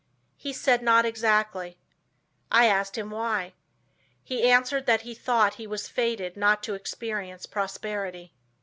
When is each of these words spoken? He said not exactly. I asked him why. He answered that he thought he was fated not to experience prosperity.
He 0.35 0.51
said 0.51 0.81
not 0.81 1.05
exactly. 1.05 1.77
I 2.51 2.65
asked 2.65 2.97
him 2.97 3.11
why. 3.11 3.53
He 4.23 4.49
answered 4.49 4.87
that 4.87 5.01
he 5.01 5.13
thought 5.13 5.53
he 5.61 5.67
was 5.67 5.87
fated 5.87 6.35
not 6.35 6.63
to 6.63 6.73
experience 6.73 7.45
prosperity. 7.45 8.33